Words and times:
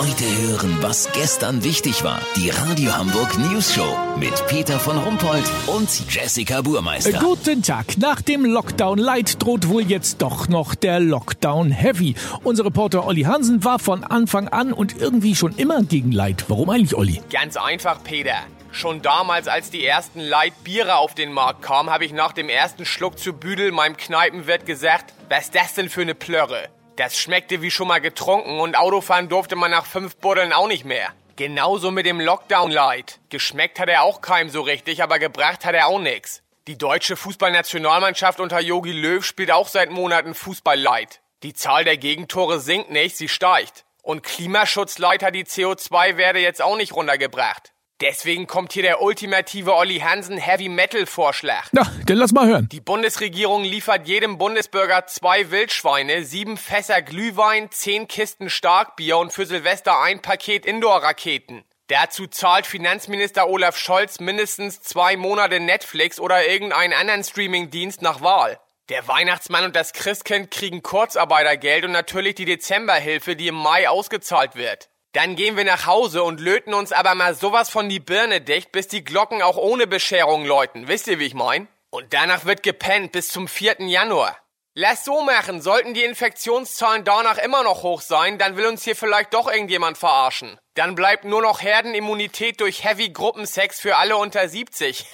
Heute 0.00 0.24
hören, 0.24 0.78
was 0.80 1.12
gestern 1.12 1.62
wichtig 1.62 2.02
war. 2.02 2.22
Die 2.34 2.48
Radio 2.48 2.96
Hamburg 2.96 3.36
News 3.36 3.74
Show 3.74 3.98
mit 4.16 4.32
Peter 4.46 4.80
von 4.80 4.96
Rumpold 4.96 5.44
und 5.66 5.90
Jessica 6.10 6.62
Burmeister. 6.62 7.18
Guten 7.18 7.62
Tag. 7.62 7.98
Nach 7.98 8.22
dem 8.22 8.46
Lockdown 8.46 8.96
Light 8.96 9.42
droht 9.42 9.68
wohl 9.68 9.82
jetzt 9.82 10.22
doch 10.22 10.48
noch 10.48 10.74
der 10.74 11.00
Lockdown 11.00 11.70
Heavy. 11.70 12.14
Unser 12.42 12.64
Reporter 12.64 13.06
Olli 13.06 13.24
Hansen 13.24 13.62
war 13.62 13.78
von 13.78 14.02
Anfang 14.02 14.48
an 14.48 14.72
und 14.72 14.96
irgendwie 14.96 15.34
schon 15.34 15.54
immer 15.56 15.82
gegen 15.82 16.12
Light. 16.12 16.46
Warum 16.48 16.70
eigentlich, 16.70 16.94
Olli? 16.96 17.20
Ganz 17.28 17.58
einfach, 17.58 18.02
Peter. 18.02 18.36
Schon 18.72 19.02
damals, 19.02 19.48
als 19.48 19.68
die 19.68 19.84
ersten 19.84 20.20
Light 20.20 20.54
Biere 20.64 20.96
auf 20.96 21.14
den 21.14 21.30
Markt 21.30 21.60
kamen, 21.60 21.90
habe 21.90 22.06
ich 22.06 22.14
nach 22.14 22.32
dem 22.32 22.48
ersten 22.48 22.86
Schluck 22.86 23.18
zu 23.18 23.34
Büdel 23.34 23.70
meinem 23.70 23.98
Kneipenwirt 23.98 24.64
gesagt, 24.64 25.12
was 25.28 25.40
ist 25.44 25.54
das 25.54 25.74
denn 25.74 25.90
für 25.90 26.00
eine 26.00 26.14
Plörre? 26.14 26.70
Das 27.00 27.18
schmeckte 27.18 27.62
wie 27.62 27.70
schon 27.70 27.88
mal 27.88 28.02
getrunken 28.02 28.60
und 28.60 28.76
Autofahren 28.76 29.30
durfte 29.30 29.56
man 29.56 29.70
nach 29.70 29.86
fünf 29.86 30.16
Buddeln 30.16 30.52
auch 30.52 30.68
nicht 30.68 30.84
mehr. 30.84 31.08
Genauso 31.34 31.90
mit 31.90 32.04
dem 32.04 32.20
Lockdown 32.20 32.70
Light. 32.70 33.20
Geschmeckt 33.30 33.80
hat 33.80 33.88
er 33.88 34.02
auch 34.02 34.20
keinem 34.20 34.50
so 34.50 34.60
richtig, 34.60 35.02
aber 35.02 35.18
gebracht 35.18 35.64
hat 35.64 35.74
er 35.74 35.86
auch 35.86 35.98
nix. 35.98 36.42
Die 36.66 36.76
deutsche 36.76 37.16
Fußballnationalmannschaft 37.16 38.38
unter 38.38 38.60
Jogi 38.60 38.92
Löw 38.92 39.24
spielt 39.24 39.50
auch 39.50 39.68
seit 39.68 39.88
Monaten 39.88 40.34
Fußball 40.34 40.78
Light. 40.78 41.22
Die 41.42 41.54
Zahl 41.54 41.84
der 41.84 41.96
Gegentore 41.96 42.60
sinkt 42.60 42.90
nicht, 42.90 43.16
sie 43.16 43.30
steigt. 43.30 43.86
Und 44.02 44.22
Klimaschutzlight 44.22 45.22
hat 45.22 45.34
die 45.34 45.44
CO2-Werte 45.44 46.40
jetzt 46.40 46.60
auch 46.60 46.76
nicht 46.76 46.92
runtergebracht. 46.92 47.72
Deswegen 48.00 48.46
kommt 48.46 48.72
hier 48.72 48.82
der 48.82 49.02
ultimative 49.02 49.74
Olli 49.74 49.98
Hansen 49.98 50.38
Heavy 50.38 50.70
Metal 50.70 51.04
Vorschlag. 51.04 51.68
Na, 51.72 51.86
dann 52.06 52.16
lass 52.16 52.32
mal 52.32 52.46
hören. 52.46 52.68
Die 52.72 52.80
Bundesregierung 52.80 53.62
liefert 53.62 54.08
jedem 54.08 54.38
Bundesbürger 54.38 55.06
zwei 55.06 55.50
Wildschweine, 55.50 56.24
sieben 56.24 56.56
Fässer 56.56 57.02
Glühwein, 57.02 57.70
zehn 57.70 58.08
Kisten 58.08 58.48
Starkbier 58.48 59.18
und 59.18 59.34
für 59.34 59.44
Silvester 59.44 60.00
ein 60.00 60.22
Paket 60.22 60.64
Indoor-Raketen. 60.64 61.62
Dazu 61.88 62.26
zahlt 62.26 62.66
Finanzminister 62.66 63.48
Olaf 63.50 63.76
Scholz 63.76 64.18
mindestens 64.18 64.80
zwei 64.80 65.16
Monate 65.16 65.60
Netflix 65.60 66.20
oder 66.20 66.46
irgendeinen 66.46 66.94
anderen 66.94 67.24
Streamingdienst 67.24 68.00
nach 68.00 68.22
Wahl. 68.22 68.58
Der 68.88 69.08
Weihnachtsmann 69.08 69.64
und 69.64 69.76
das 69.76 69.92
Christkind 69.92 70.50
kriegen 70.50 70.82
Kurzarbeitergeld 70.82 71.84
und 71.84 71.92
natürlich 71.92 72.34
die 72.34 72.44
Dezemberhilfe, 72.44 73.36
die 73.36 73.48
im 73.48 73.56
Mai 73.56 73.88
ausgezahlt 73.88 74.54
wird. 74.56 74.88
Dann 75.12 75.34
gehen 75.34 75.56
wir 75.56 75.64
nach 75.64 75.86
Hause 75.86 76.22
und 76.22 76.40
löten 76.40 76.72
uns 76.72 76.92
aber 76.92 77.16
mal 77.16 77.34
sowas 77.34 77.68
von 77.68 77.88
die 77.88 77.98
Birne 77.98 78.40
dicht, 78.40 78.70
bis 78.70 78.86
die 78.86 79.02
Glocken 79.02 79.42
auch 79.42 79.56
ohne 79.56 79.88
Bescherung 79.88 80.44
läuten. 80.44 80.86
Wisst 80.86 81.08
ihr, 81.08 81.18
wie 81.18 81.26
ich 81.26 81.34
mein? 81.34 81.66
Und 81.90 82.12
danach 82.14 82.44
wird 82.44 82.62
gepennt 82.62 83.10
bis 83.10 83.28
zum 83.28 83.48
4. 83.48 83.88
Januar. 83.88 84.36
Lass 84.74 85.04
so 85.04 85.22
machen, 85.22 85.60
sollten 85.60 85.94
die 85.94 86.04
Infektionszahlen 86.04 87.02
danach 87.02 87.38
immer 87.38 87.64
noch 87.64 87.82
hoch 87.82 88.02
sein, 88.02 88.38
dann 88.38 88.56
will 88.56 88.66
uns 88.66 88.84
hier 88.84 88.94
vielleicht 88.94 89.34
doch 89.34 89.50
irgendjemand 89.50 89.98
verarschen. 89.98 90.60
Dann 90.74 90.94
bleibt 90.94 91.24
nur 91.24 91.42
noch 91.42 91.60
Herdenimmunität 91.60 92.60
durch 92.60 92.84
Heavy 92.84 93.10
Gruppensex 93.10 93.80
für 93.80 93.96
alle 93.96 94.16
unter 94.16 94.48
70. 94.48 95.06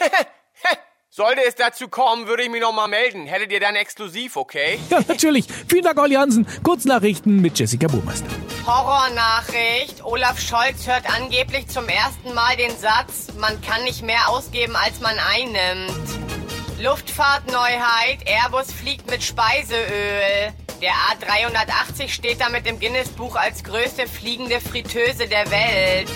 Sollte 1.09 1.43
es 1.47 1.55
dazu 1.55 1.89
kommen, 1.89 2.27
würde 2.27 2.43
ich 2.43 2.51
mich 2.51 2.61
nochmal 2.61 2.89
melden. 2.89 3.25
Hättet 3.25 3.51
ihr 3.51 3.61
dann 3.61 3.77
exklusiv, 3.77 4.37
okay? 4.37 4.79
Ja, 4.91 5.01
natürlich. 5.09 5.47
Vielen 5.67 5.85
Dank, 5.85 5.99
Olli 5.99 6.17
Hansen. 6.17 6.47
Kurznachrichten 6.63 7.41
mit 7.41 7.59
Jessica 7.59 7.87
Burmeister. 7.87 8.29
Horrornachricht. 8.67 10.05
Olaf 10.05 10.41
Scholz 10.41 10.89
hört 10.89 11.07
angeblich 11.15 11.69
zum 11.69 11.89
ersten 11.89 12.35
Mal 12.35 12.57
den 12.57 12.77
Satz, 12.77 13.29
man 13.39 13.61
kann 13.61 13.85
nicht 13.85 14.03
mehr 14.03 14.29
ausgeben, 14.29 14.75
als 14.75 15.01
man 15.01 15.17
einnimmt. 15.19 16.81
Luftfahrtneuheit. 16.81 18.27
Airbus 18.27 18.73
fliegt 18.73 19.09
mit 19.09 19.23
Speiseöl. 19.23 20.53
Der 20.83 20.93
A380 20.93 22.09
steht 22.09 22.41
damit 22.41 22.67
im 22.67 22.81
Guinness-Buch 22.81 23.37
als 23.37 23.63
größte 23.63 24.09
fliegende 24.09 24.61
Fritteuse 24.61 25.29
der 25.29 25.49
Welt. 25.51 26.11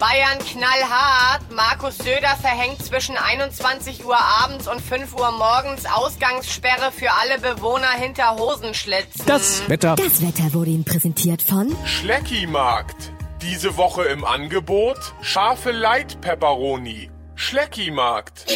Bayern 0.00 0.38
knallhart. 0.38 1.42
Markus 1.54 1.98
Söder 1.98 2.34
verhängt 2.40 2.82
zwischen 2.82 3.16
21 3.18 4.04
Uhr 4.06 4.16
abends 4.16 4.66
und 4.66 4.80
5 4.80 5.12
Uhr 5.14 5.30
morgens 5.32 5.84
Ausgangssperre 5.84 6.90
für 6.90 7.10
alle 7.12 7.38
Bewohner 7.38 7.90
hinter 7.90 8.36
Hosenschlitzen. 8.36 9.26
Das 9.26 9.68
Wetter. 9.68 9.96
Das 9.96 10.22
Wetter 10.22 10.54
wurde 10.54 10.70
Ihnen 10.70 10.84
präsentiert 10.84 11.42
von 11.42 11.76
Schleckimarkt. 11.84 13.12
Diese 13.42 13.76
Woche 13.76 14.04
im 14.04 14.24
Angebot 14.24 14.98
scharfe 15.20 15.70
Light 15.70 16.18
Pepperoni. 16.22 17.10
Schleckimarkt. 17.34 18.46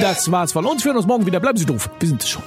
Das 0.00 0.30
war's 0.32 0.52
von 0.52 0.64
uns. 0.64 0.82
Wir 0.82 0.90
hören 0.90 0.96
uns 0.96 1.06
morgen 1.06 1.26
wieder. 1.26 1.40
Bleiben 1.40 1.58
Sie 1.58 1.66
doof. 1.66 1.90
Wir 2.00 2.08
sind 2.08 2.22
es 2.22 2.30
schon. 2.30 2.42